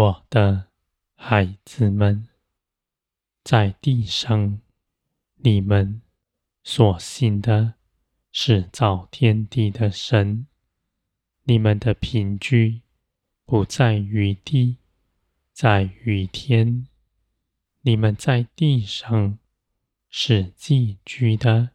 [0.00, 0.68] 我的
[1.14, 2.26] 孩子们，
[3.44, 4.58] 在地上，
[5.34, 6.00] 你们
[6.64, 7.74] 所信的
[8.32, 10.46] 是造天地的神。
[11.42, 12.80] 你们的凭据
[13.44, 14.78] 不在于地，
[15.52, 16.86] 在于天。
[17.82, 19.38] 你们在地上
[20.08, 21.72] 是寄居的，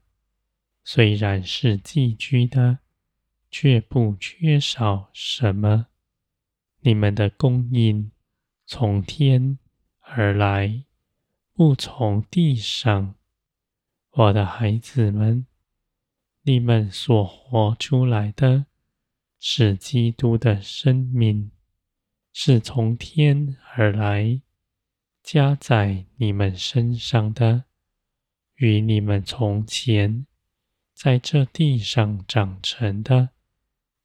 [0.83, 2.79] 虽然是寄居的，
[3.51, 5.89] 却不缺少什么。
[6.79, 8.11] 你们的供应。
[8.67, 9.59] 从天
[9.99, 10.85] 而来，
[11.53, 13.13] 不从地上。
[14.11, 15.45] 我的孩子们，
[16.41, 18.65] 你们所活出来的，
[19.39, 21.51] 是基督的生命，
[22.33, 24.41] 是从天而来，
[25.21, 27.65] 加在你们身上的，
[28.55, 30.25] 与你们从前
[30.93, 33.29] 在这地上长成的，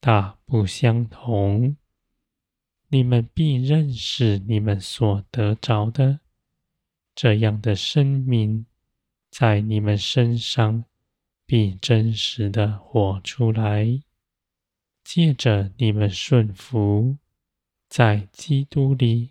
[0.01, 1.77] 大不相同。
[2.93, 6.19] 你们必认识你们所得着的，
[7.15, 8.67] 这样的生命，
[9.31, 10.85] 在你们身上
[11.47, 14.03] 必真实的活出来。
[15.05, 17.17] 借着你们顺服，
[17.89, 19.31] 在基督里，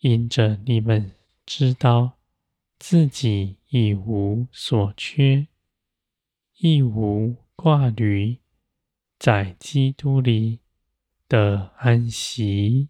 [0.00, 1.12] 因着你们
[1.46, 2.18] 知道
[2.78, 5.48] 自己一无所缺，
[6.58, 8.38] 一无挂虑，
[9.18, 10.60] 在基督里。
[11.30, 12.88] 的安息，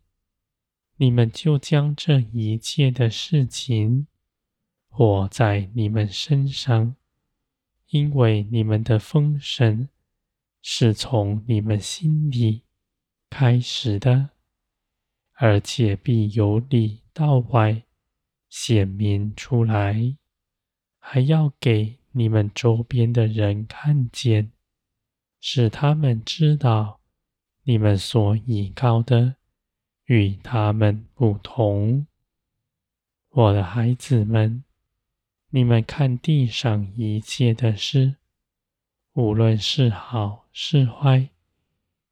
[0.97, 4.07] 你们就将这一切的事情
[4.89, 6.97] 活在你们身上，
[7.91, 9.91] 因为你们的封神
[10.63, 12.63] 是从你们心里
[13.29, 14.31] 开始的，
[15.35, 17.83] 而且必由里到外
[18.49, 20.17] 显明出来，
[20.99, 24.51] 还要给你们周边的人看见，
[25.41, 27.00] 使他们知道。
[27.71, 29.37] 你们所倚靠的
[30.07, 32.09] 与他们不同，
[33.29, 34.65] 我的孩子们，
[35.51, 38.17] 你们看地上一切的事，
[39.13, 41.31] 无论是好是坏，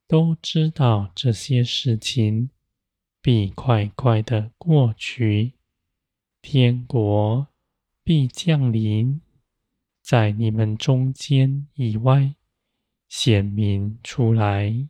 [0.07, 2.51] 都知道这些事情
[3.21, 5.55] 必快快的过去，
[6.41, 7.49] 天国
[8.05, 9.21] 必降临
[10.01, 12.37] 在你们中间以外
[13.09, 14.89] 显明出来。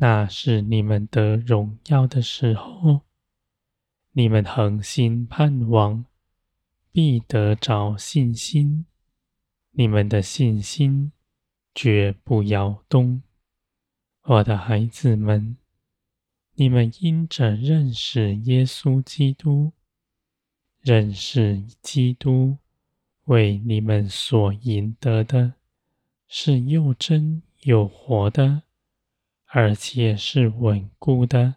[0.00, 3.00] 那是你们得荣耀的时候，
[4.12, 6.04] 你们恒心盼望，
[6.92, 8.86] 必得着信心。
[9.72, 11.10] 你们的信心
[11.74, 13.22] 绝不摇动。
[14.22, 15.56] 我的孩子们，
[16.54, 19.72] 你们因着认识耶稣基督，
[20.80, 22.58] 认识基督
[23.24, 25.54] 为你们所赢得的，
[26.28, 28.62] 是又真又活的。
[29.50, 31.56] 而且是稳固的，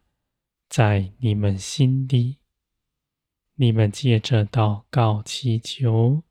[0.69, 2.37] 在你们心里。
[3.55, 6.23] 你们借着祷告祈求，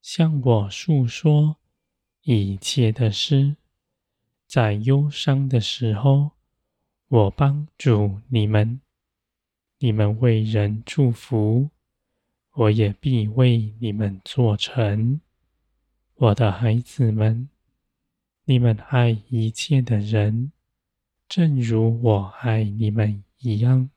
[0.00, 1.56] 向我诉说
[2.22, 3.56] 一切的事，
[4.46, 6.30] 在忧伤的时候，
[7.08, 8.80] 我帮助你们。
[9.78, 11.70] 你们为人祝福，
[12.52, 15.20] 我也必为你们做成。
[16.14, 17.50] 我的孩子们，
[18.44, 20.52] 你们爱一切的人。
[21.36, 23.90] 正如我爱你们一样，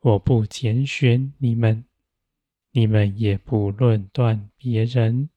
[0.00, 1.84] 我不拣选你们，
[2.72, 5.30] 你们也不论断别人。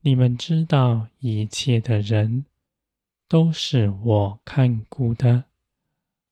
[0.00, 2.44] 你们知道一切的人
[3.28, 5.44] 都是我看顾的，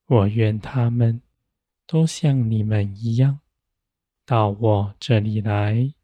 [0.07, 1.23] 我愿他们
[1.87, 3.39] 都像你们一样，
[4.27, 5.95] 到我这里来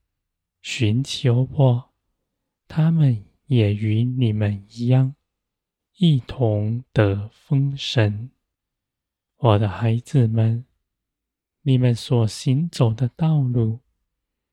[0.63, 1.91] 寻求我，
[2.69, 5.17] 他们也与你们一样。
[5.99, 8.31] 一同得丰盛，
[9.37, 10.65] 我的孩子们，
[11.63, 13.79] 你们所行走的道路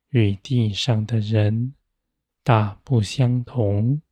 [0.09, 1.73] 与地上的人
[2.43, 4.03] 大不相同，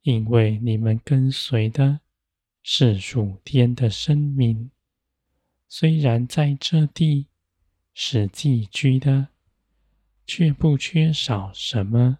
[0.00, 2.00] 因为你们跟随的
[2.64, 4.72] 是属天的生命。
[5.68, 7.28] 虽然在这地
[7.94, 9.28] 是寄居的，
[10.26, 12.18] 却不缺少什么，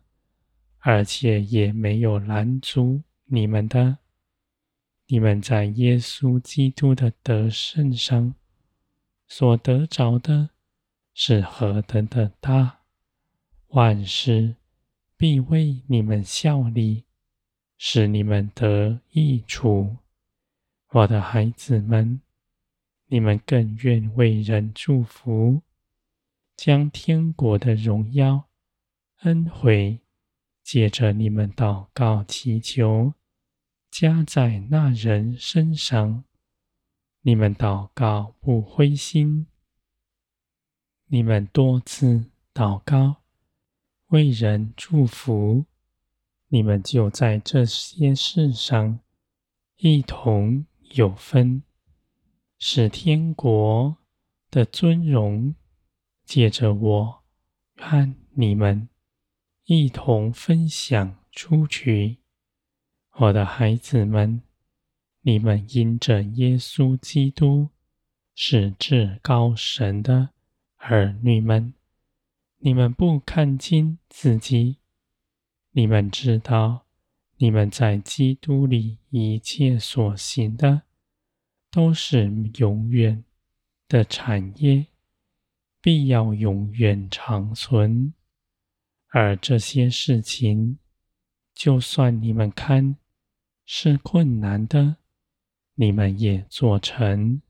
[0.79, 3.99] 而且也没有拦阻你们的。
[5.13, 8.35] 你们在耶稣基督的得胜上
[9.29, 10.49] 所得着的
[11.13, 12.79] 是何等的大，
[13.67, 14.57] 万事
[15.19, 17.05] 必为你们效力，
[17.77, 19.99] 使你们得益处。
[20.93, 22.23] 我的孩子们，
[23.09, 25.61] 你们更愿为人祝福，
[26.57, 28.49] 将天国的荣耀、
[29.25, 30.01] 恩惠，
[30.63, 33.13] 借着你们祷告祈求。
[33.93, 36.25] 加在那人身上，
[37.21, 39.47] 你们祷告不灰心，
[41.09, 43.17] 你们多次祷告，
[44.07, 45.67] 为人祝福，
[46.49, 48.99] 你们就在这些事上
[49.77, 50.65] 一同
[50.95, 51.63] 有分，
[52.59, 53.99] 使天国
[54.51, 55.55] 的尊荣
[56.25, 57.23] 借着我
[57.77, 58.89] 和你们
[59.65, 62.22] 一同分享出去。
[63.17, 64.41] 我的孩子们，
[65.21, 67.69] 你们因着耶稣基督
[68.35, 70.31] 是至高神的
[70.77, 71.75] 儿女们，
[72.59, 74.79] 你们不看清自己。
[75.73, 76.87] 你们知道，
[77.37, 80.83] 你们在基督里一切所行的，
[81.71, 83.23] 都是永远
[83.89, 84.87] 的产业，
[85.83, 88.15] 必要永远长存。
[89.09, 90.79] 而这些事情，
[91.55, 92.97] 就算你们看
[93.65, 94.97] 是困难的，
[95.75, 97.41] 你们也做成，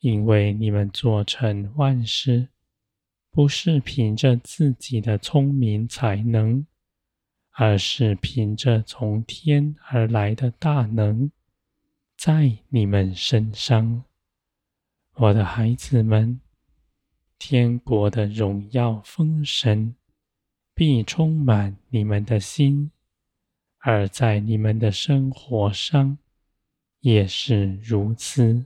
[0.00, 2.48] 因为你们做成万事，
[3.30, 6.66] 不是凭着自己的聪明才能。
[7.58, 11.32] 而是凭着从天而来的大能，
[12.14, 14.04] 在你们身上，
[15.14, 16.38] 我的孩子们，
[17.38, 19.94] 天国的荣耀丰盛
[20.74, 22.90] 必充满你们的心，
[23.88, 26.18] 而在你们的生活上
[27.02, 28.64] 也是如此。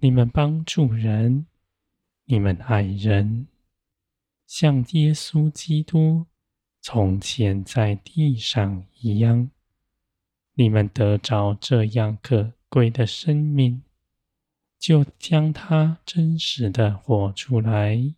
[0.00, 1.46] 你们帮助人，
[2.26, 3.46] 你们爱人，
[4.46, 6.26] 像耶稣基督。
[6.82, 9.50] 从前在地上一样，
[10.52, 13.84] 你们得着这样可贵的生命，
[14.78, 18.14] 就将它真实的活出来。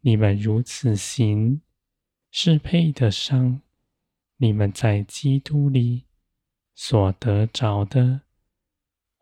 [0.00, 1.60] 你们如此行，
[2.30, 3.60] 是配得上
[4.38, 6.04] 你们在基督里
[6.74, 8.22] 所得着的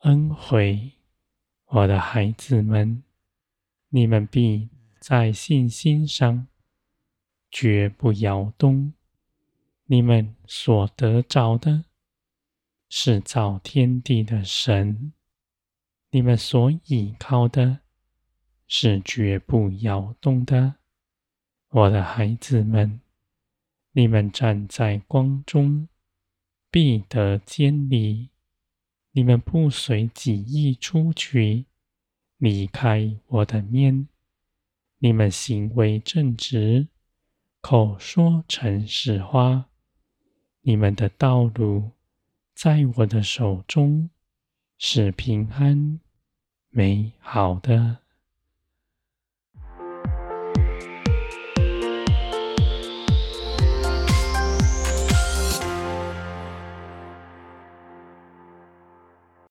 [0.02, 0.92] 恩惠。
[1.64, 3.02] 我的孩子们，
[3.88, 4.68] 你们必
[5.00, 6.46] 在信心上。
[7.50, 8.92] 绝不摇动。
[9.86, 11.84] 你们所得着的，
[12.90, 15.12] 是造天地的神；
[16.10, 17.80] 你们所倚靠的，
[18.66, 20.74] 是绝不摇动的。
[21.70, 23.00] 我的孩子们，
[23.98, 25.88] 你们站在光中，
[26.70, 28.28] 必得坚立。
[29.12, 31.64] 你们不随己意出去，
[32.37, 34.06] 离开我的面。
[34.98, 36.88] 你们行为正直。
[37.62, 39.70] 口说诚实话，
[40.60, 41.92] 你们的道路
[42.54, 44.10] 在我的手中
[44.76, 45.99] 是平安
[46.69, 48.00] 美好的。